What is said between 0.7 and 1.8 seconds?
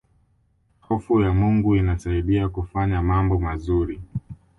hofu ya mungu